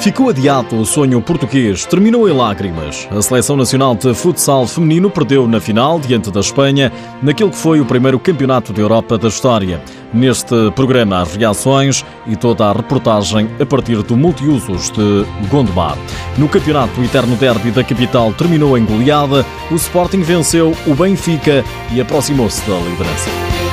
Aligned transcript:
Ficou 0.00 0.30
adiado 0.30 0.76
o 0.76 0.86
sonho 0.86 1.20
português, 1.20 1.84
terminou 1.84 2.28
em 2.28 2.32
lágrimas. 2.32 3.08
A 3.10 3.20
Seleção 3.20 3.56
Nacional 3.56 3.96
de 3.96 4.14
Futsal 4.14 4.64
Feminino 4.64 5.10
perdeu 5.10 5.46
na 5.48 5.60
final, 5.60 5.98
diante 5.98 6.30
da 6.30 6.38
Espanha, 6.38 6.92
naquele 7.20 7.50
que 7.50 7.56
foi 7.56 7.80
o 7.80 7.84
primeiro 7.84 8.18
campeonato 8.18 8.72
da 8.72 8.80
Europa 8.80 9.18
da 9.18 9.26
história. 9.26 9.82
Neste 10.14 10.70
programa, 10.76 11.20
as 11.20 11.34
reações 11.34 12.04
e 12.28 12.36
toda 12.36 12.66
a 12.66 12.72
reportagem 12.72 13.50
a 13.60 13.66
partir 13.66 14.00
do 14.04 14.16
multiusos 14.16 14.88
de 14.90 15.26
Gondomar. 15.50 15.98
No 16.38 16.48
campeonato, 16.48 17.00
o 17.00 17.04
eterno 17.04 17.34
derby 17.34 17.72
da 17.72 17.82
capital 17.82 18.32
terminou 18.32 18.78
em 18.78 18.84
goleada, 18.84 19.44
o 19.68 19.74
Sporting 19.74 20.22
venceu 20.22 20.74
o 20.86 20.94
Benfica 20.94 21.64
e 21.92 22.00
aproximou-se 22.00 22.62
da 22.70 22.76
liderança. 22.78 23.67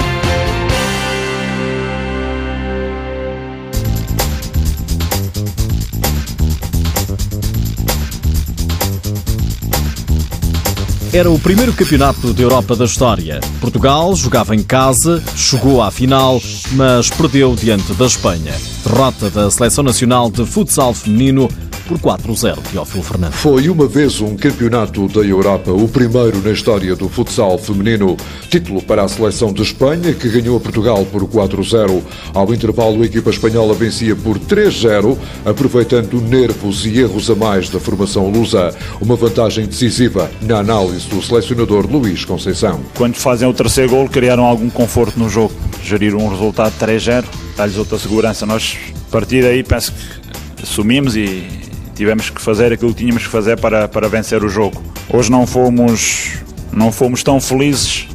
Era 11.16 11.32
o 11.32 11.40
primeiro 11.40 11.72
campeonato 11.72 12.34
da 12.34 12.44
Europa 12.44 12.76
da 12.76 12.84
história. 12.84 13.40
Portugal 13.62 14.14
jogava 14.18 14.54
em 14.54 14.62
casa, 14.62 15.23
chegou 15.34 15.82
à 15.82 15.90
final, 15.90 16.42
mas 16.73 17.10
perdeu 17.10 17.56
diante 17.56 17.94
da 17.94 18.06
Espanha. 18.06 18.54
Derrota 18.84 19.30
da 19.30 19.50
Seleção 19.50 19.82
Nacional 19.82 20.30
de 20.30 20.46
Futsal 20.46 20.94
Feminino 20.94 21.48
por 21.88 21.99
4-0, 21.99 22.57
Teófilo 22.71 23.03
Fernandes. 23.03 23.39
Foi 23.39 23.70
uma 23.70 23.88
vez 23.88 24.20
um 24.20 24.35
campeonato 24.35 25.07
da 25.07 25.21
Europa, 25.21 25.71
o 25.71 25.88
primeiro 25.88 26.41
na 26.41 26.52
história 26.52 26.95
do 26.95 27.08
futsal 27.08 27.58
feminino. 27.58 28.17
Título 28.49 28.81
para 28.81 29.03
a 29.03 29.08
seleção 29.08 29.53
de 29.53 29.61
Espanha, 29.61 30.13
que 30.13 30.30
ganhou 30.30 30.58
a 30.58 30.59
Portugal 30.59 31.05
por 31.05 31.23
4-0. 31.23 32.02
Ao 32.34 32.53
intervalo, 32.53 33.02
a 33.02 33.05
equipa 33.05 33.30
espanhola 33.30 33.73
vencia 33.73 34.16
por 34.16 34.39
3-0, 34.39 35.17
aproveitando 35.45 36.19
nervos 36.22 36.86
e 36.86 37.00
erros 37.00 37.30
a 37.30 37.36
mais 37.36 37.69
da 37.69 37.80
formação 37.80 38.30
lusa. 38.30 38.75
Uma 38.99 39.16
vantagem 39.16 39.66
decisiva 39.66 40.30
na 40.42 40.58
análise 40.58 41.08
do 41.08 41.22
selecionador 41.22 41.86
Luís 41.86 42.25
Conceição. 42.25 42.81
Quando 42.95 43.16
fazem 43.16 43.47
o 43.47 43.53
terceiro 43.53 43.92
gol, 43.92 44.09
criaram 44.09 44.45
algum 44.45 44.70
conforto 44.70 45.20
no 45.20 45.30
jogo. 45.30 45.53
Geriram 45.83 46.20
um 46.20 46.30
resultado 46.30 46.73
3-0, 46.80 47.25
dá-lhes 47.55 47.77
outra 47.77 47.99
segurança. 47.99 48.45
Nós, 48.45 48.75
a 49.08 49.11
partir 49.11 49.44
daí, 49.44 49.64
penso 49.64 49.92
que 49.92 50.64
assumimos 50.64 51.16
e 51.16 51.64
tivemos 51.96 52.30
que 52.30 52.42
fazer 52.42 52.74
aquilo 52.74 52.94
que 52.94 53.00
tínhamos 53.04 53.24
que 53.24 53.30
fazer 53.30 53.60
para, 53.60 53.88
para 53.88 54.08
vencer 54.08 54.44
o 54.44 54.50
jogo. 54.50 54.84
Hoje 55.10 55.32
não 55.32 55.48
fomos, 55.48 56.34
não 56.72 56.92
fomos 56.92 57.24
tão 57.24 57.40
felizes. 57.40 58.08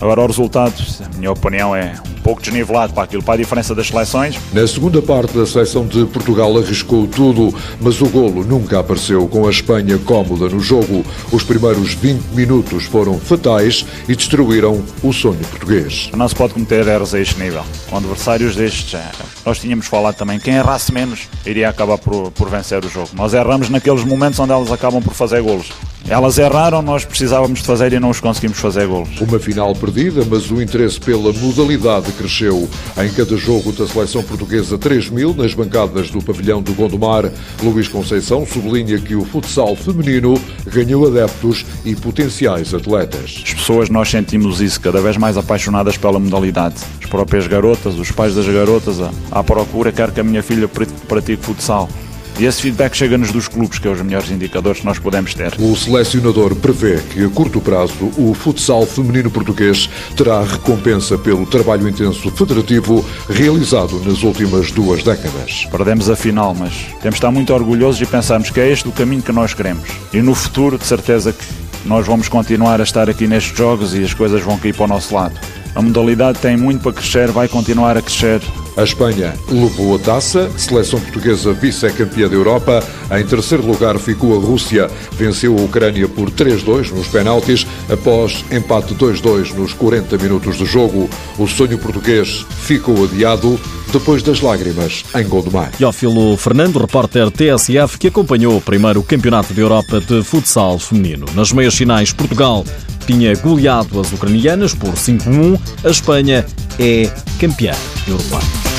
Agora 0.00 0.22
o 0.22 0.26
resultado, 0.26 0.74
a 1.04 1.16
minha 1.16 1.30
opinião, 1.30 1.76
é 1.76 1.94
pouco 2.24 2.40
desnivelado 2.40 2.94
para 2.94 3.02
aquilo, 3.02 3.22
para 3.22 3.34
a 3.34 3.36
diferença 3.36 3.74
das 3.74 3.88
seleções. 3.88 4.40
Na 4.52 4.66
segunda 4.66 5.02
parte, 5.02 5.38
a 5.38 5.44
seleção 5.44 5.86
de 5.86 6.06
Portugal 6.06 6.56
arriscou 6.56 7.06
tudo, 7.06 7.54
mas 7.78 8.00
o 8.00 8.08
golo 8.08 8.42
nunca 8.42 8.80
apareceu 8.80 9.28
com 9.28 9.46
a 9.46 9.50
Espanha 9.50 9.98
cómoda 9.98 10.48
no 10.48 10.58
jogo. 10.58 11.04
Os 11.30 11.42
primeiros 11.42 11.92
20 11.92 12.22
minutos 12.34 12.84
foram 12.86 13.20
fatais 13.20 13.84
e 14.08 14.16
destruíram 14.16 14.82
o 15.02 15.12
sonho 15.12 15.44
português. 15.50 16.10
Não 16.16 16.26
se 16.26 16.34
pode 16.34 16.54
cometer 16.54 16.88
erros 16.88 17.14
a 17.14 17.20
este 17.20 17.38
nível. 17.38 17.62
Com 17.90 17.98
adversários 17.98 18.56
destes, 18.56 18.98
nós 19.44 19.58
tínhamos 19.58 19.86
falado 19.86 20.16
também, 20.16 20.40
quem 20.40 20.54
errasse 20.54 20.92
menos 20.92 21.28
iria 21.44 21.68
acabar 21.68 21.98
por, 21.98 22.30
por 22.30 22.48
vencer 22.48 22.82
o 22.82 22.88
jogo. 22.88 23.10
Nós 23.12 23.34
erramos 23.34 23.68
naqueles 23.68 24.02
momentos 24.02 24.38
onde 24.38 24.52
elas 24.52 24.72
acabam 24.72 25.02
por 25.02 25.12
fazer 25.12 25.42
golos. 25.42 25.70
Elas 26.06 26.36
erraram, 26.36 26.82
nós 26.82 27.02
precisávamos 27.04 27.60
de 27.60 27.66
fazer 27.66 27.94
e 27.94 27.98
não 27.98 28.10
os 28.10 28.20
conseguimos 28.20 28.58
fazer 28.58 28.86
golos. 28.86 29.18
Uma 29.22 29.38
final 29.38 29.74
perdida, 29.74 30.22
mas 30.28 30.50
o 30.50 30.60
interesse 30.60 31.00
pela 31.00 31.32
modalidade 31.32 32.12
cresceu. 32.12 32.68
Em 32.98 33.08
cada 33.08 33.36
jogo 33.38 33.72
da 33.72 33.86
seleção 33.86 34.22
portuguesa 34.22 34.76
3 34.76 35.08
mil, 35.08 35.34
nas 35.34 35.54
bancadas 35.54 36.10
do 36.10 36.22
pavilhão 36.22 36.62
do 36.62 36.74
Gondomar, 36.74 37.32
Luís 37.62 37.88
Conceição 37.88 38.46
sublinha 38.46 38.98
que 38.98 39.14
o 39.14 39.24
futsal 39.24 39.74
feminino 39.74 40.38
ganhou 40.66 41.06
adeptos 41.06 41.64
e 41.86 41.96
potenciais 41.96 42.74
atletas. 42.74 43.42
As 43.42 43.54
pessoas, 43.54 43.88
nós 43.88 44.10
sentimos 44.10 44.60
isso, 44.60 44.78
cada 44.82 45.00
vez 45.00 45.16
mais 45.16 45.38
apaixonadas 45.38 45.96
pela 45.96 46.18
modalidade. 46.18 46.76
As 47.02 47.08
próprias 47.08 47.46
garotas, 47.46 47.94
os 47.94 48.10
pais 48.10 48.34
das 48.34 48.46
garotas, 48.46 48.96
à 49.30 49.42
procura, 49.42 49.90
quer 49.90 50.10
que 50.10 50.20
a 50.20 50.24
minha 50.24 50.42
filha 50.42 50.68
pratique 51.08 51.42
futsal. 51.42 51.88
E 52.38 52.46
esse 52.46 52.62
feedback 52.62 52.96
chega-nos 52.96 53.30
dos 53.30 53.46
clubes, 53.46 53.78
que 53.78 53.86
é 53.86 53.90
os 53.90 54.02
melhores 54.02 54.30
indicadores 54.30 54.80
que 54.80 54.86
nós 54.86 54.98
podemos 54.98 55.34
ter. 55.34 55.54
O 55.58 55.76
selecionador 55.76 56.54
prevê 56.56 56.98
que, 57.12 57.24
a 57.24 57.28
curto 57.28 57.60
prazo, 57.60 58.12
o 58.16 58.34
futsal 58.34 58.84
feminino 58.84 59.30
português 59.30 59.88
terá 60.16 60.42
recompensa 60.42 61.16
pelo 61.16 61.46
trabalho 61.46 61.88
intenso 61.88 62.30
federativo 62.32 63.04
realizado 63.28 64.00
nas 64.04 64.22
últimas 64.22 64.72
duas 64.72 65.02
décadas. 65.04 65.66
Perdemos 65.70 66.10
a 66.10 66.16
final, 66.16 66.54
mas 66.54 66.74
temos 67.00 67.02
de 67.02 67.08
estar 67.14 67.30
muito 67.30 67.54
orgulhosos 67.54 68.00
e 68.00 68.06
pensarmos 68.06 68.50
que 68.50 68.58
é 68.58 68.68
este 68.68 68.88
o 68.88 68.92
caminho 68.92 69.22
que 69.22 69.32
nós 69.32 69.54
queremos. 69.54 69.88
E 70.12 70.20
no 70.20 70.34
futuro, 70.34 70.76
de 70.76 70.86
certeza 70.86 71.32
que 71.32 71.44
nós 71.84 72.06
vamos 72.06 72.28
continuar 72.28 72.80
a 72.80 72.84
estar 72.84 73.08
aqui 73.08 73.28
nestes 73.28 73.56
jogos 73.56 73.94
e 73.94 74.02
as 74.02 74.12
coisas 74.12 74.40
vão 74.42 74.58
cair 74.58 74.74
para 74.74 74.84
o 74.84 74.88
nosso 74.88 75.14
lado. 75.14 75.38
A 75.74 75.82
modalidade 75.82 76.38
tem 76.38 76.56
muito 76.56 76.82
para 76.82 76.92
crescer, 76.92 77.30
vai 77.30 77.48
continuar 77.48 77.96
a 77.96 78.02
crescer 78.02 78.40
a 78.76 78.82
Espanha 78.82 79.34
levou 79.48 79.94
a 79.94 79.98
taça, 80.00 80.50
seleção 80.56 81.00
portuguesa 81.00 81.52
vice-campeã 81.52 82.28
da 82.28 82.34
Europa. 82.34 82.82
Em 83.16 83.24
terceiro 83.24 83.64
lugar 83.64 83.96
ficou 83.98 84.36
a 84.36 84.40
Rússia, 84.40 84.90
venceu 85.12 85.56
a 85.56 85.62
Ucrânia 85.62 86.08
por 86.08 86.28
3-2 86.28 86.90
nos 86.90 87.06
penaltis, 87.06 87.64
após 87.88 88.44
empate 88.50 88.94
2-2 88.94 89.54
nos 89.54 89.72
40 89.74 90.18
minutos 90.18 90.58
de 90.58 90.64
jogo. 90.64 91.08
O 91.38 91.46
sonho 91.46 91.78
português 91.78 92.44
ficou 92.62 93.04
adiado 93.04 93.60
depois 93.92 94.24
das 94.24 94.40
lágrimas 94.40 95.04
em 95.14 95.24
Gondomar. 95.28 95.70
Teófilo 95.78 96.36
Fernando, 96.36 96.80
repórter 96.80 97.30
TSF, 97.30 97.96
que 97.96 98.08
acompanhou 98.08 98.56
o 98.56 98.60
primeiro 98.60 99.04
Campeonato 99.04 99.54
da 99.54 99.62
Europa 99.62 100.00
de 100.00 100.20
Futsal 100.24 100.80
Feminino. 100.80 101.26
Nas 101.36 101.52
meias 101.52 101.76
finais, 101.76 102.12
Portugal 102.12 102.64
tinha 103.06 103.34
goleado 103.36 104.00
as 104.00 104.12
ucranianas 104.12 104.74
por 104.74 104.94
5-1. 104.94 105.58
A 105.84 105.90
Espanha 105.90 106.44
é 106.78 107.10
campeã 107.38 107.74
europeia. 108.08 108.73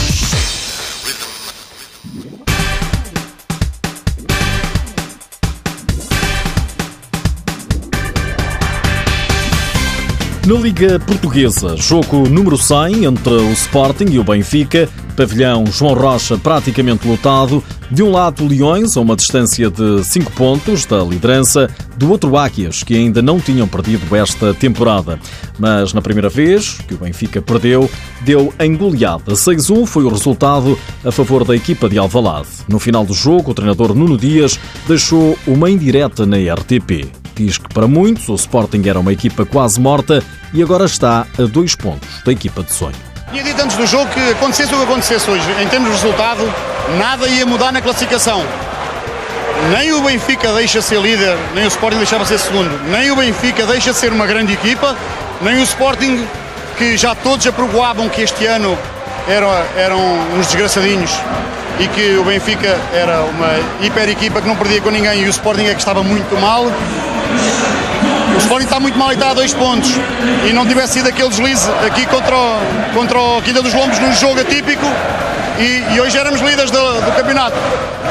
Na 10.46 10.54
Liga 10.54 11.00
Portuguesa, 11.00 11.76
jogo 11.76 12.30
número 12.30 12.56
100 12.56 13.06
entre 13.06 13.34
o 13.34 13.52
Sporting 13.52 14.06
e 14.12 14.20
o 14.20 14.24
Benfica, 14.24 14.88
pavilhão 15.18 15.66
João 15.66 15.96
Rocha 15.96 16.38
praticamente 16.38 17.08
lotado. 17.08 17.64
De 17.90 18.04
um 18.04 18.12
lado, 18.12 18.46
Leões, 18.46 18.96
a 18.96 19.02
uma 19.02 19.16
distância 19.16 19.72
de 19.72 20.04
5 20.04 20.32
pontos 20.34 20.86
da 20.86 21.04
liderança, 21.04 21.68
do 21.98 22.12
outro, 22.12 22.38
Águias, 22.38 22.84
que 22.84 22.94
ainda 22.94 23.24
não 23.24 23.40
tinham 23.40 23.68
perdido 23.68 24.16
esta 24.16 24.54
temporada. 24.54 25.20
Mas 25.58 25.94
na 25.94 26.02
primeira 26.02 26.30
vez 26.30 26.78
que 26.88 26.94
o 26.94 26.98
Benfica 26.98 27.42
perdeu, 27.42 27.90
deu 28.22 28.54
em 28.60 28.78
goleada. 28.78 29.34
6-1 29.34 29.88
foi 29.88 30.04
o 30.04 30.10
resultado 30.10 30.78
a 31.04 31.12
favor 31.12 31.44
da 31.44 31.56
equipa 31.56 31.90
de 31.90 31.98
Alvalade. 31.98 32.50
No 32.68 32.78
final 32.78 33.04
do 33.04 33.16
jogo, 33.16 33.50
o 33.50 33.56
treinador 33.56 33.96
Nuno 33.96 34.16
Dias 34.16 34.60
deixou 34.88 35.36
uma 35.48 35.72
indireta 35.72 36.24
na 36.24 36.38
RTP. 36.38 37.25
Diz 37.36 37.58
que 37.58 37.68
para 37.68 37.88
muitos 37.88 38.30
o 38.30 38.36
Sporting 38.36 38.82
era 38.88 39.00
uma 39.00 39.12
equipa 39.12 39.46
quase 39.46 39.80
morta 39.80 40.24
e 40.54 40.64
agora 40.64 40.86
está 40.86 41.28
a 41.38 41.42
dois 41.44 41.76
pontos 41.76 42.08
da 42.24 42.32
equipa 42.32 42.64
de 42.64 42.72
sonho. 42.72 42.96
Tinha 43.30 43.44
dito 43.44 43.62
antes 43.62 43.76
do 43.76 43.86
jogo 43.86 44.10
que 44.12 44.32
acontecesse 44.32 44.74
o 44.74 44.78
que 44.78 44.84
acontecesse 44.84 45.30
hoje, 45.30 45.46
em 45.62 45.68
termos 45.68 45.90
de 45.90 45.96
resultado, 45.96 46.42
nada 46.98 47.28
ia 47.28 47.46
mudar 47.46 47.74
na 47.74 47.82
classificação. 47.82 48.42
Nem 49.70 49.92
o 49.92 50.02
Benfica 50.02 50.54
deixa 50.54 50.82
ser 50.82 51.02
líder, 51.02 51.38
nem 51.54 51.66
o 51.66 51.68
Sporting 51.68 51.98
deixava 51.98 52.24
ser 52.26 52.40
segundo. 52.40 52.70
Nem 52.90 53.12
o 53.12 53.16
Benfica 53.18 53.66
deixa 53.66 53.94
ser 53.94 54.14
uma 54.14 54.26
grande 54.26 54.54
equipa, 54.54 54.96
nem 55.42 55.58
o 55.58 55.64
Sporting, 55.64 56.26
que 56.78 56.96
já 56.96 57.14
todos 57.16 57.46
aprovavam 57.48 58.08
que 58.08 58.22
este 58.22 58.46
ano 58.46 58.78
eram, 59.28 59.50
eram 59.76 60.00
uns 60.38 60.48
desgraçadinhos 60.48 61.12
e 61.80 61.88
que 61.90 62.16
o 62.18 62.24
Benfica 62.24 62.78
era 62.94 63.22
uma 63.24 63.86
hiper 63.86 64.08
equipa 64.08 64.42
que 64.42 64.48
não 64.48 64.56
perdia 64.56 64.80
com 64.80 64.90
ninguém 64.90 65.24
e 65.24 65.26
o 65.26 65.30
Sporting 65.30 65.66
é 65.66 65.74
que 65.74 65.80
estava 65.80 66.04
muito 66.04 66.40
mal. 66.40 66.66
O 68.36 68.38
Sporting 68.38 68.66
está 68.66 68.80
muito 68.80 68.98
mal 68.98 69.12
e 69.12 69.14
está 69.14 69.32
a 69.32 69.34
dois 69.34 69.54
pontos. 69.54 69.92
E 70.48 70.52
não 70.52 70.66
tivesse 70.66 70.94
sido 70.94 71.08
aquele 71.08 71.30
deslize 71.30 71.70
aqui 71.86 72.06
contra 72.06 72.36
o, 72.36 72.60
contra 72.94 73.20
o 73.20 73.42
Quinta 73.42 73.62
dos 73.62 73.74
Lombos 73.74 73.98
num 74.00 74.14
jogo 74.14 74.42
atípico. 74.42 74.86
E, 75.58 75.96
e 75.96 76.02
hoje 76.02 76.18
éramos 76.18 76.42
líderes 76.42 76.70
do, 76.70 76.78
do, 76.78 77.12
campeonato. 77.16 77.56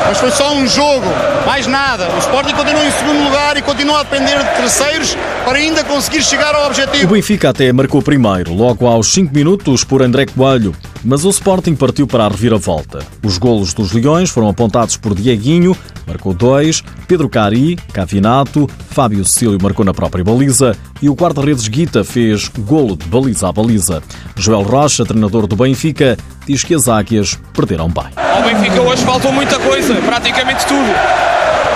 Mas 0.07 0.19
foi 0.19 0.31
só 0.31 0.55
um 0.55 0.67
jogo, 0.67 1.07
mais 1.47 1.67
nada. 1.67 2.09
O 2.17 2.19
Sporting 2.19 2.55
continua 2.55 2.85
em 2.87 2.91
segundo 2.91 3.23
lugar 3.23 3.57
e 3.57 3.63
continua 3.63 4.01
a 4.01 4.03
depender 4.03 4.39
de 4.39 4.51
terceiros 4.57 5.17
para 5.45 5.59
ainda 5.59 5.85
conseguir 5.85 6.23
chegar 6.23 6.55
ao 6.55 6.67
objetivo. 6.67 7.05
O 7.05 7.15
Benfica 7.15 7.51
até 7.51 7.71
marcou 7.71 8.01
primeiro, 8.01 8.55
logo 8.55 8.87
aos 8.87 9.13
5 9.13 9.35
minutos, 9.35 9.85
por 9.85 10.03
André 10.03 10.25
Coelho. 10.25 10.75
Mas 11.05 11.25
o 11.27 11.31
Sporting 11.31 11.75
partiu 11.75 12.07
para 12.07 12.25
a 12.25 12.29
reviravolta. 12.29 13.01
Os 13.23 13.37
golos 13.37 13.75
dos 13.75 13.93
Leões 13.93 14.31
foram 14.31 14.49
apontados 14.49 14.97
por 14.97 15.15
Dieguinho, 15.15 15.77
marcou 16.07 16.35
dois, 16.35 16.83
Pedro 17.07 17.29
Cari, 17.29 17.77
Cavinato, 17.93 18.69
Fábio 18.91 19.25
Cecílio 19.25 19.59
marcou 19.61 19.85
na 19.85 19.95
própria 19.95 20.25
baliza 20.25 20.77
e 21.01 21.09
o 21.09 21.15
guarda-redes 21.15 21.69
Guita 21.69 22.05
fez 22.05 22.49
golo 22.49 22.97
de 22.97 23.07
baliza 23.07 23.49
a 23.49 23.53
baliza. 23.53 24.03
Joel 24.37 24.63
Rocha, 24.63 25.05
treinador 25.05 25.47
do 25.47 25.57
Benfica, 25.57 26.17
diz 26.47 26.63
que 26.63 26.75
as 26.75 26.89
águias 26.89 27.39
perderam 27.53 27.89
bem. 27.89 28.07
Ao 28.17 28.43
Benfica 28.43 28.81
hoje 28.81 29.05
faltou 29.05 29.33
muita 29.33 29.59
coisa, 29.59 29.95
praticamente 29.97 30.67
tudo. 30.67 30.89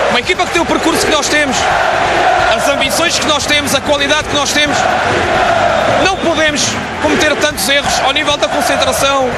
Uma 0.09 0.19
equipa 0.19 0.45
que 0.45 0.53
tem 0.53 0.61
o 0.61 0.65
percurso 0.65 1.05
que 1.05 1.11
nós 1.11 1.29
temos, 1.29 1.55
as 2.55 2.67
ambições 2.69 3.19
que 3.19 3.27
nós 3.27 3.45
temos, 3.45 3.75
a 3.75 3.81
qualidade 3.81 4.27
que 4.27 4.35
nós 4.35 4.51
temos, 4.51 4.77
não 6.03 6.17
podemos 6.17 6.67
cometer 7.01 7.35
tantos 7.35 7.67
erros 7.69 7.99
ao 8.03 8.11
nível 8.11 8.35
da 8.37 8.47
concentração, 8.47 9.29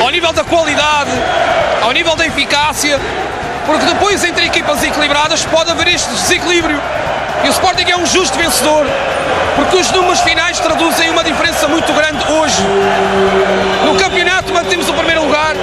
ao 0.00 0.10
nível 0.10 0.32
da 0.32 0.42
qualidade, 0.44 1.10
ao 1.82 1.92
nível 1.92 2.16
da 2.16 2.26
eficácia, 2.26 2.98
porque 3.66 3.84
depois 3.84 4.22
entre 4.24 4.46
equipas 4.46 4.82
equilibradas 4.82 5.44
pode 5.46 5.70
haver 5.70 5.88
este 5.88 6.10
desequilíbrio. 6.10 6.80
E 7.44 7.48
o 7.48 7.50
Sporting 7.50 7.90
é 7.90 7.96
um 7.96 8.06
justo 8.06 8.38
vencedor, 8.38 8.86
porque 9.56 9.76
os 9.76 9.90
números 9.90 10.20
finais 10.20 10.58
traduzem 10.58 11.10
uma 11.10 11.22
diferença 11.22 11.68
muito 11.68 11.92
grande 11.92 12.24
hoje. 12.32 12.62
No 13.84 13.94
campeonato 13.96 14.52
mantemos 14.52 14.88
o 14.88 14.92
primeiro 14.94 15.24
lugar 15.24 15.54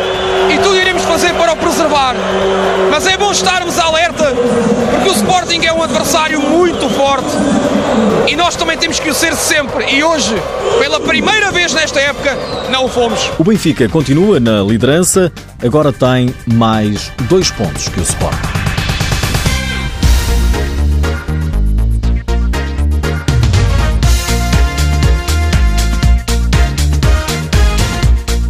e 0.49 0.57
tudo 0.59 0.77
iremos 0.77 1.03
fazer 1.03 1.33
para 1.33 1.53
o 1.53 1.55
preservar. 1.55 2.15
Mas 2.91 3.07
é 3.07 3.17
bom 3.17 3.31
estarmos 3.31 3.79
alerta, 3.79 4.33
porque 4.91 5.09
o 5.09 5.13
Sporting 5.13 5.65
é 5.65 5.73
um 5.73 5.81
adversário 5.81 6.39
muito 6.39 6.89
forte 6.89 7.35
e 8.27 8.35
nós 8.35 8.55
também 8.55 8.77
temos 8.77 8.99
que 8.99 9.09
o 9.09 9.13
ser 9.13 9.35
sempre. 9.35 9.85
E 9.93 10.03
hoje, 10.03 10.35
pela 10.79 10.99
primeira 10.99 11.51
vez 11.51 11.73
nesta 11.73 11.99
época, 11.99 12.37
não 12.69 12.85
o 12.85 12.89
fomos. 12.89 13.31
O 13.37 13.43
Benfica 13.43 13.87
continua 13.89 14.39
na 14.39 14.61
liderança, 14.61 15.31
agora 15.63 15.91
tem 15.91 16.33
mais 16.45 17.11
dois 17.29 17.51
pontos 17.51 17.89
que 17.89 17.99
o 17.99 18.03
Sporting. 18.03 18.63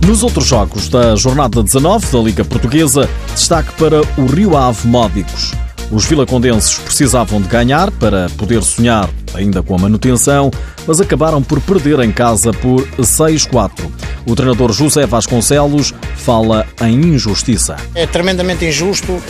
Nos 0.06 0.22
outros 0.22 0.46
jogos 0.46 0.90
da 0.90 1.16
jornada 1.16 1.64
19 1.64 2.12
da 2.12 2.20
Liga 2.20 2.44
Portuguesa, 2.44 3.10
destaque 3.34 3.72
para 3.74 4.02
o 4.18 4.26
Rio 4.26 4.58
Ave 4.58 4.86
Módicos. 4.86 5.54
Os 5.94 6.06
vilacondenses 6.06 6.80
precisavam 6.80 7.40
de 7.40 7.48
ganhar 7.48 7.92
para 7.92 8.28
poder 8.36 8.64
sonhar 8.64 9.08
ainda 9.32 9.62
com 9.62 9.76
a 9.76 9.78
manutenção, 9.78 10.50
mas 10.88 11.00
acabaram 11.00 11.40
por 11.40 11.62
perder 11.62 12.00
em 12.00 12.12
casa 12.12 12.52
por 12.52 12.82
6-4. 12.98 13.92
O 14.26 14.36
treinador 14.36 14.74
José 14.74 15.06
Vasconcelos 15.06 15.94
fala 16.16 16.66
em 16.82 16.96
injustiça. 16.96 17.76
É 17.94 18.08
tremendamente 18.08 18.66
injusto 18.66 19.12
uh, 19.12 19.24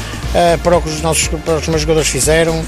para, 0.63 0.77
o 0.77 0.81
que 0.81 0.87
os 0.87 1.01
nossos, 1.01 1.27
para 1.27 1.57
os 1.57 1.67
meus 1.67 1.81
jogadores 1.81 2.07
fizeram. 2.07 2.63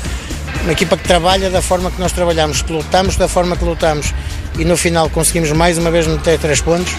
Uma 0.64 0.74
equipa 0.74 0.98
que 0.98 1.08
trabalha 1.08 1.50
da 1.50 1.62
forma 1.62 1.90
que 1.90 2.02
nós 2.02 2.12
trabalhamos, 2.12 2.62
que 2.62 2.74
lutamos 2.74 3.16
da 3.16 3.30
forma 3.30 3.56
que 3.56 3.64
lutamos 3.64 4.14
e 4.60 4.66
no 4.66 4.76
final 4.76 5.10
conseguimos 5.10 5.54
mais 5.54 5.78
uma 5.78 5.90
vez 5.90 6.06
meter 6.06 6.38
três 6.38 6.60
pontos 6.60 6.94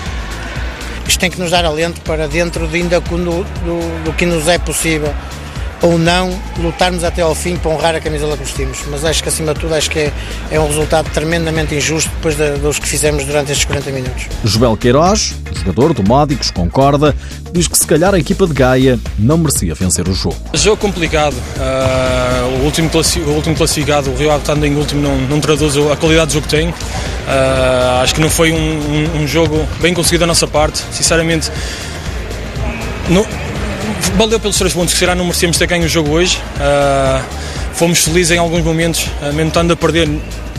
isto 1.07 1.21
tem 1.21 1.31
que 1.31 1.41
nos 1.41 1.51
dar 1.51 1.65
alento 1.65 2.01
para 2.01 2.27
dentro 2.27 2.67
de 2.67 2.77
ainda 2.77 3.01
do, 3.01 3.17
do, 3.17 4.05
do 4.05 4.13
que 4.13 4.27
nos 4.27 4.49
é 4.49 4.59
possível 4.59 5.13
ou 5.83 5.99
não 5.99 6.31
lutarmos 6.59 7.05
até 7.05 7.23
ao 7.23 7.35
fim 7.35 7.57
para 7.57 7.71
honrar 7.71 7.95
a 7.95 8.01
camisola 8.01 8.37
que 8.37 8.45
vestimos. 8.45 8.79
Mas 8.91 9.05
acho 9.05 9.23
que 9.23 9.29
acima 9.29 9.53
de 9.55 9.61
tudo 9.61 9.75
acho 9.75 9.91
que 9.91 9.99
é, 9.99 10.13
é 10.51 10.61
um 10.61 10.67
resultado 10.67 11.11
tremendamente 11.11 11.75
injusto 11.75 12.11
depois 12.17 12.37
de, 12.37 12.53
dos 12.53 12.79
que 12.79 12.89
fizemos 12.89 13.25
durante 13.25 13.53
estes 13.53 13.65
40 13.67 13.91
minutos. 13.91 14.27
Joel 14.45 14.77
Queiroz, 14.77 15.35
jogador 15.53 15.93
do 15.93 16.03
Módicos, 16.03 16.51
concorda, 16.51 17.15
diz 17.53 17.69
que 17.69 17.77
se 17.77 17.87
calhar 17.87 18.15
a 18.15 18.19
equipa 18.19 18.47
de 18.47 18.55
Gaia 18.55 18.99
não 19.19 19.39
merecia 19.39 19.75
vencer 19.75 20.09
o 20.09 20.15
jogo. 20.15 20.37
Jogo 20.55 20.77
complicado. 20.77 21.35
Uh, 21.35 22.61
o, 22.61 22.65
último 22.65 22.91
o 23.27 23.31
último 23.31 23.55
classificado, 23.55 24.11
o 24.11 24.17
Rio 24.17 24.31
Ave 24.31 24.41
estando 24.41 24.65
em 24.65 24.75
último, 24.75 25.03
não, 25.03 25.17
não 25.29 25.41
traduz 25.41 25.77
a 25.77 25.97
qualidade 25.97 26.29
do 26.29 26.33
jogo 26.35 26.47
que 26.47 26.57
tem. 26.57 26.69
Uh, 26.69 28.03
acho 28.03 28.15
que 28.15 28.21
não 28.21 28.31
foi 28.31 28.53
um, 28.53 28.57
um, 28.57 29.23
um 29.23 29.27
jogo 29.27 29.67
bem 29.81 29.93
conseguido 29.93 30.21
da 30.21 30.27
nossa 30.27 30.47
parte. 30.47 30.83
Sinceramente, 30.93 31.51
não, 33.09 33.27
valeu 34.17 34.41
pelos 34.41 34.57
três 34.57 34.73
pontos, 34.73 34.95
que 34.95 34.99
será 34.99 35.15
não 35.15 35.25
merecemos 35.25 35.59
ter 35.59 35.67
ganho 35.67 35.85
o 35.85 35.89
jogo 35.89 36.11
hoje. 36.11 36.39
Uh, 36.57 37.23
fomos 37.75 37.99
felizes 37.99 38.31
em 38.31 38.39
alguns 38.39 38.63
momentos, 38.63 39.07
uh, 39.21 39.33
mesmo 39.33 39.49
estando 39.49 39.73
a 39.73 39.77
perder, 39.77 40.09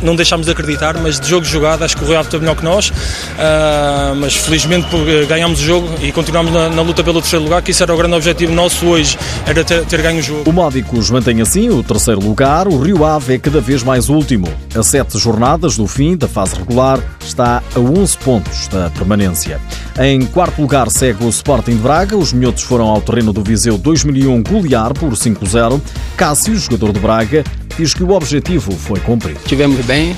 não 0.02 0.16
deixámos 0.16 0.46
de 0.46 0.52
acreditar, 0.52 0.98
mas 0.98 1.20
de 1.20 1.28
jogo 1.28 1.46
jogado 1.46 1.84
acho 1.84 1.98
que 1.98 2.04
o 2.04 2.08
Real 2.08 2.22
esteve 2.22 2.42
melhor 2.42 2.56
que 2.56 2.64
nós, 2.64 2.90
uh, 2.90 4.16
mas 4.16 4.36
felizmente 4.36 4.88
ganhámos 5.28 5.60
o 5.60 5.64
jogo 5.64 5.90
e 6.02 6.12
continuamos 6.12 6.52
na, 6.52 6.70
na, 6.70 6.82
luta 6.82 7.04
pelo 7.04 7.22
terceiro 7.22 7.44
lugar, 7.44 7.62
que 7.62 7.72
isso 7.72 7.84
era 7.84 7.94
o 7.94 7.98
grande 7.98 8.16
objetivo 8.16 8.54
nosso 8.54 8.86
hoje, 8.86 9.18
era 9.46 9.64
ter, 9.64 9.86
ter 9.86 10.02
ganho 10.02 10.20
o 10.20 10.22
jogo. 10.22 10.50
O 10.50 10.54
Módicos 10.54 11.10
mantém 11.10 11.42
assim 11.42 11.70
o 11.70 11.84
terceiro 11.84 12.22
lugar, 12.22 12.68
o 12.68 12.80
Rio 12.80 13.06
Ave 13.06 13.36
é 13.36 13.40
cada 13.40 13.62
vez 13.62 13.84
mais 13.84 14.10
último. 14.10 14.48
A 14.76 14.84
sete 14.84 15.18
jornadas 15.18 15.78
do 15.78 15.88
fim 15.88 16.16
da 16.16 16.28
fase 16.28 16.56
regular 16.56 17.00
está 17.22 17.62
a 17.76 17.80
11 17.80 18.18
pontos 18.20 18.68
da 18.68 18.90
permanência. 18.90 19.60
Em 20.00 20.26
quarto 20.26 20.62
lugar 20.62 20.90
segue 20.90 21.24
o 21.26 21.30
Sporting 21.30 21.72
de 21.72 21.82
Braga, 21.82 22.16
os 22.16 22.32
minhotos 22.32 22.64
foram 22.64 22.88
ao 22.88 23.02
terreno 23.02 23.34
do 23.34 23.44
Viseu 23.44 23.78
2001 23.78 24.44
golear 24.44 24.94
por 24.94 25.14
5-0. 25.14 25.82
Cássio, 26.16 26.56
jogador 26.56 26.94
de 26.94 27.00
Braga, 27.00 27.44
diz 27.78 27.94
que 27.94 28.04
o 28.04 28.12
objetivo 28.12 28.72
foi 28.72 29.00
cumprido. 29.00 29.40
Tivemos 29.46 29.86
bem, 29.86 30.16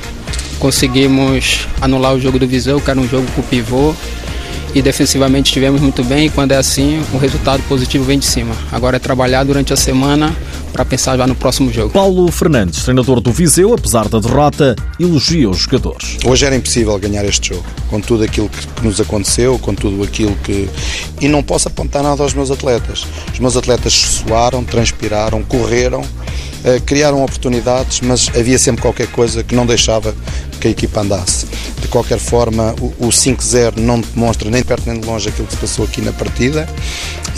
conseguimos 0.60 1.68
anular 1.82 2.16
o 2.16 2.20
jogo 2.20 2.40
do 2.40 2.48
Viseu, 2.48 2.80
que 2.80 2.90
era 2.90 3.00
um 3.00 3.08
jogo 3.08 3.28
com 3.36 3.42
o 3.42 3.44
pivô, 3.44 3.94
e 4.74 4.82
defensivamente 4.82 5.48
estivemos 5.48 5.82
muito 5.82 6.04
bem. 6.04 6.28
E 6.28 6.30
quando 6.30 6.52
é 6.52 6.58
assim, 6.58 7.04
o 7.14 7.18
resultado 7.18 7.62
positivo 7.64 8.04
vem 8.04 8.20
de 8.20 8.26
cima. 8.26 8.56
Agora 8.72 8.98
é 8.98 9.00
trabalhar 9.00 9.44
durante 9.44 9.74
a 9.74 9.76
semana 9.76 10.36
para 10.72 10.86
pensar 10.86 11.18
já 11.18 11.26
no 11.26 11.34
próximo 11.36 11.74
jogo. 11.74 11.90
Paulo 11.90 12.32
Fernandes, 12.32 12.84
treinador 12.84 13.20
do 13.20 13.32
Viseu, 13.32 13.74
apesar 13.74 14.08
da 14.08 14.20
derrota, 14.20 14.76
elogia 15.00 15.50
os 15.50 15.58
jogadores. 15.58 16.18
Hoje 16.24 16.46
era 16.46 16.56
impossível 16.56 16.98
ganhar 17.00 17.26
este 17.26 17.50
jogo, 17.50 17.66
com 17.90 18.00
tudo 18.00 18.24
aquilo 18.24 18.48
que 18.48 18.86
nos 18.86 19.02
aconteceu, 19.02 19.58
com 19.58 19.74
tudo 19.74 20.04
aquilo 20.04 20.36
que. 20.44 20.70
E 21.20 21.28
não 21.28 21.42
posso 21.42 21.68
apontar 21.68 22.04
nada 22.04 22.22
aos 22.22 22.34
meus 22.34 22.52
atletas. 22.52 23.06
Os 23.34 23.40
meus 23.40 23.58
atletas 23.58 23.94
suaram, 23.94 24.64
transpiraram, 24.64 25.42
correram 25.44 26.04
criaram 26.86 27.24
oportunidades, 27.24 28.02
mas 28.02 28.30
havia 28.36 28.60
sempre 28.60 28.82
qualquer 28.82 29.08
coisa 29.08 29.44
que 29.44 29.56
não 29.56 29.66
deixava 29.66 30.14
que 30.60 30.68
a 30.68 30.72
equipa 30.72 31.02
andasse. 31.02 31.48
De 31.81 31.88
qualquer 31.88 32.20
forma, 32.20 32.76
o 33.00 33.08
5-0 33.08 33.78
não 33.78 34.02
demonstra 34.02 34.50
nem 34.50 34.62
de 34.62 34.68
perto 34.68 34.90
nem 34.90 35.00
de 35.00 35.08
longe 35.08 35.30
aquilo 35.30 35.48
que 35.48 35.54
se 35.54 35.60
passou 35.60 35.86
aqui 35.86 36.02
na 36.02 36.12
partida 36.12 36.68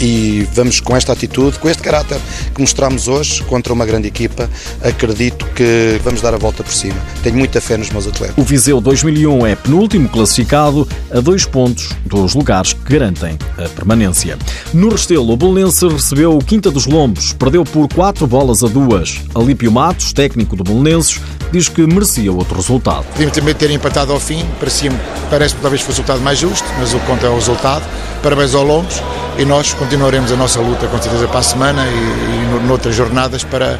e 0.02 0.46
vamos 0.52 0.80
com 0.80 0.96
esta 0.96 1.12
atitude, 1.12 1.58
com 1.58 1.68
este 1.68 1.82
caráter 1.82 2.18
que 2.52 2.60
mostramos 2.60 3.06
hoje 3.06 3.42
contra 3.44 3.72
uma 3.72 3.86
grande 3.86 4.08
equipa, 4.08 4.50
acredito 4.82 5.46
que 5.54 6.00
vamos 6.02 6.20
dar 6.20 6.34
a 6.34 6.36
volta 6.36 6.64
por 6.64 6.72
cima. 6.72 6.96
Tenho 7.22 7.36
muita 7.36 7.60
fé 7.60 7.76
nos 7.76 7.88
meus 7.90 8.06
atletas. 8.06 8.36
O 8.36 8.42
Viseu 8.42 8.80
2001 8.80 9.46
é 9.46 9.54
penúltimo 9.54 10.08
classificado 10.08 10.88
a 11.12 11.20
dois 11.20 11.44
pontos 11.44 11.90
dos 12.04 12.34
lugares 12.34 12.72
que 12.72 12.92
garantem 12.92 13.38
a 13.56 13.68
permanência. 13.68 14.36
No 14.74 14.88
Restelo, 14.88 15.32
o 15.32 15.36
Belenense 15.36 15.86
recebeu 15.86 16.36
o 16.36 16.44
Quinta 16.44 16.70
dos 16.70 16.86
Lombos, 16.86 17.32
perdeu 17.32 17.64
por 17.64 17.88
quatro 17.92 18.26
bolas 18.26 18.64
a 18.64 18.68
duas. 18.68 19.20
Alípio 19.34 19.70
Matos, 19.70 20.12
técnico 20.12 20.56
do 20.56 20.64
Belenenses, 20.64 21.20
diz 21.52 21.68
que 21.68 21.86
merecia 21.86 22.32
outro 22.32 22.56
resultado. 22.56 23.04
Podíamos 23.12 23.36
também 23.36 23.54
ter 23.54 23.70
empatado 23.70 24.12
ao 24.12 24.18
fim, 24.18 24.31
parecia, 24.58 24.90
parece 25.30 25.54
que 25.54 25.60
talvez 25.60 25.82
fosse 25.82 26.00
o 26.00 26.02
resultado 26.02 26.20
mais 26.20 26.38
justo, 26.38 26.66
mas 26.78 26.92
o 26.94 26.98
que 26.98 27.06
conta 27.06 27.26
é 27.26 27.30
o 27.30 27.34
resultado. 27.34 27.84
Parabéns 28.22 28.54
ao 28.54 28.62
Lombos 28.62 29.02
e 29.38 29.44
nós 29.44 29.72
continuaremos 29.74 30.30
a 30.30 30.36
nossa 30.36 30.60
luta 30.60 30.86
com 30.86 31.00
certeza 31.00 31.26
para 31.26 31.40
a 31.40 31.42
semana 31.42 31.84
e, 31.86 32.62
e 32.62 32.66
noutras 32.66 32.94
jornadas 32.94 33.42
para 33.44 33.78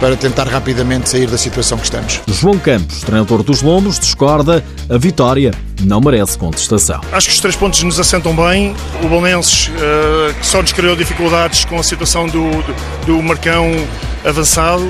para 0.00 0.16
tentar 0.16 0.46
rapidamente 0.46 1.08
sair 1.08 1.26
da 1.26 1.38
situação 1.38 1.78
que 1.78 1.84
estamos. 1.84 2.20
João 2.26 2.58
Campos, 2.58 3.00
treinador 3.00 3.42
dos 3.42 3.62
Lombos, 3.62 3.98
discorda. 3.98 4.62
A 4.90 4.98
vitória 4.98 5.52
não 5.82 6.00
merece 6.00 6.36
contestação. 6.36 7.00
Acho 7.12 7.28
que 7.28 7.34
os 7.34 7.40
três 7.40 7.56
pontos 7.56 7.82
nos 7.82 7.98
assentam 7.98 8.34
bem. 8.34 8.74
O 9.02 9.08
Bolonenses 9.08 9.68
uh, 9.68 10.34
só 10.42 10.60
nos 10.60 10.72
criou 10.72 10.96
dificuldades 10.96 11.64
com 11.64 11.78
a 11.78 11.82
situação 11.82 12.26
do, 12.26 12.50
do, 12.50 13.06
do 13.06 13.22
Marcão 13.22 13.70
avançado 14.24 14.84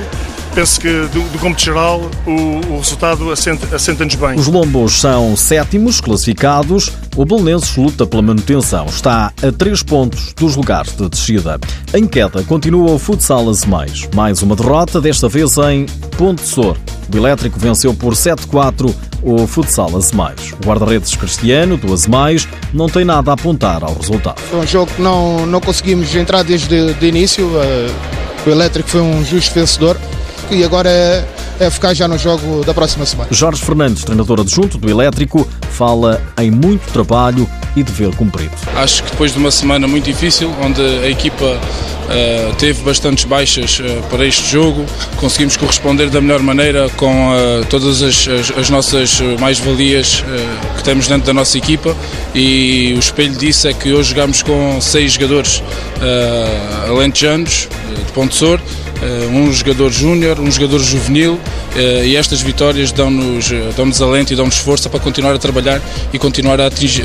penso 0.54 0.80
que 0.80 0.88
do, 0.88 1.20
do 1.30 1.38
cômputo 1.40 1.62
geral 1.62 2.00
o, 2.26 2.75
o 2.75 2.78
resultado 2.78 3.30
assenta-nos 3.32 3.75
assenta 3.75 4.04
bem. 4.04 4.38
Os 4.38 4.46
Lombos 4.46 4.92
são 4.92 5.37
sétimos 5.37 6.00
classificados. 6.00 6.92
O 7.16 7.25
Belenenses 7.25 7.76
luta 7.76 8.06
pela 8.06 8.23
manutenção. 8.23 8.87
Está 8.87 9.32
a 9.42 9.52
três 9.52 9.82
pontos 9.82 10.32
dos 10.34 10.54
lugares 10.54 10.92
de 10.96 11.08
descida. 11.08 11.58
Em 11.92 12.06
queda 12.06 12.42
continua 12.44 12.92
o 12.92 12.99
Futsal 12.99 13.49
Azemais. 13.49 14.08
Mais 14.14 14.42
uma 14.42 14.54
derrota, 14.54 15.00
desta 15.00 15.28
vez 15.28 15.56
em 15.58 15.87
Ponte 16.16 16.42
Sor. 16.42 16.76
O 17.12 17.16
Elétrico 17.16 17.58
venceu 17.58 17.92
por 17.92 18.14
7-4 18.14 18.94
o 19.23 19.46
Futsal 19.46 19.96
Azemais. 19.96 20.52
O 20.52 20.66
guarda-redes 20.66 21.16
Cristiano, 21.16 21.76
do 21.76 21.92
Azemais, 21.92 22.46
não 22.73 22.88
tem 22.88 23.04
nada 23.04 23.32
a 23.32 23.34
apontar 23.34 23.82
ao 23.82 23.94
resultado. 23.94 24.40
Foi 24.40 24.61
um 24.61 24.66
jogo 24.66 24.92
que 24.94 25.02
não, 25.02 25.46
não 25.46 25.61
conseguimos 25.61 26.14
entrar 26.14 26.44
desde 26.44 26.75
o 26.75 27.04
início. 27.04 27.50
Eh, 27.56 27.90
o 28.46 28.50
Elétrico 28.50 28.88
foi 28.88 29.00
um 29.00 29.25
justo 29.25 29.54
vencedor 29.54 29.99
e 30.50 30.64
agora 30.64 30.88
é, 30.88 31.24
é 31.60 31.70
focar 31.70 31.94
já 31.94 32.08
no 32.08 32.18
jogo 32.18 32.64
da 32.64 32.74
próxima 32.74 33.06
semana. 33.06 33.28
Jorge 33.30 33.62
Fernandes, 33.62 34.04
treinador 34.04 34.40
adjunto 34.40 34.78
do 34.78 34.90
Elétrico, 34.90 35.48
fala 35.70 36.22
em 36.38 36.50
muito 36.50 36.92
trabalho 36.92 37.48
e 37.76 37.82
dever 37.82 38.14
cumprido. 38.14 38.52
Acho 38.76 39.02
que 39.02 39.10
depois 39.10 39.32
de 39.32 39.38
uma 39.38 39.50
semana 39.50 39.86
muito 39.86 40.04
difícil, 40.04 40.52
onde 40.62 40.80
a 40.80 41.08
equipa 41.08 41.44
uh, 41.44 42.54
teve 42.56 42.82
bastantes 42.82 43.24
baixas 43.24 43.80
uh, 43.80 44.02
para 44.08 44.24
este 44.24 44.50
jogo, 44.50 44.84
conseguimos 45.16 45.56
corresponder 45.56 46.08
da 46.10 46.20
melhor 46.20 46.40
maneira 46.40 46.88
com 46.96 47.30
uh, 47.30 47.64
todas 47.68 48.02
as, 48.02 48.28
as, 48.28 48.58
as 48.58 48.70
nossas 48.70 49.20
mais-valias 49.40 50.24
que 50.76 50.84
temos 50.84 51.08
dentro 51.08 51.26
da 51.26 51.32
nossa 51.32 51.58
equipa 51.58 51.96
e 52.34 52.92
o 52.96 52.98
espelho 52.98 53.36
disso 53.36 53.68
é 53.68 53.72
que 53.72 53.92
hoje 53.92 54.10
jogamos 54.10 54.42
com 54.42 54.80
seis 54.80 55.12
jogadores 55.12 55.58
uh, 55.58 56.90
alentejanos 56.90 57.68
de 58.06 58.12
Ponte 58.12 58.34
Sor, 58.34 58.60
um 59.32 59.52
jogador 59.52 59.90
júnior, 59.90 60.40
um 60.40 60.50
jogador 60.50 60.78
juvenil 60.78 61.38
e 62.04 62.16
estas 62.16 62.40
vitórias 62.40 62.92
dão-nos 62.92 63.50
dão 63.76 64.08
alento 64.08 64.32
e 64.32 64.37
dão-nos 64.37 64.58
força 64.58 64.88
para 64.88 65.00
continuar 65.00 65.34
a 65.34 65.38
trabalhar 65.38 65.80
e 66.12 66.18
continuar 66.18 66.61
a, 66.61 66.66
atingir, 66.66 67.04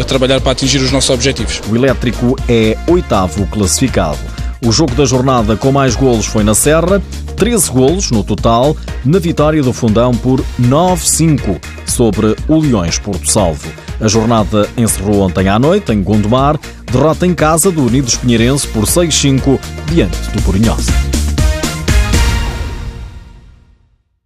a 0.00 0.04
trabalhar 0.04 0.40
para 0.40 0.52
atingir 0.52 0.78
os 0.78 0.90
nossos 0.90 1.10
objetivos. 1.10 1.60
O 1.68 1.76
Elétrico 1.76 2.36
é 2.48 2.76
oitavo 2.88 3.46
classificado. 3.46 4.18
O 4.64 4.72
jogo 4.72 4.94
da 4.94 5.04
jornada 5.04 5.56
com 5.56 5.70
mais 5.70 5.94
golos 5.94 6.26
foi 6.26 6.42
na 6.42 6.54
Serra, 6.54 7.00
13 7.36 7.70
golos 7.70 8.10
no 8.10 8.24
total, 8.24 8.76
na 9.04 9.18
vitória 9.18 9.62
do 9.62 9.72
Fundão 9.72 10.12
por 10.12 10.42
9-5 10.60 11.60
sobre 11.84 12.34
o 12.48 12.58
Leões 12.58 12.98
Porto 12.98 13.30
Salvo. 13.30 13.68
A 14.00 14.08
jornada 14.08 14.68
encerrou 14.76 15.20
ontem 15.20 15.48
à 15.48 15.58
noite 15.58 15.92
em 15.92 16.02
Gondomar, 16.02 16.58
derrota 16.90 17.26
em 17.26 17.34
casa 17.34 17.70
do 17.70 17.84
Unidos 17.86 18.16
Pinheirense 18.16 18.66
por 18.68 18.84
6-5 18.84 19.58
diante 19.92 20.18
do 20.30 20.42
Porinhosa. 20.42 21.15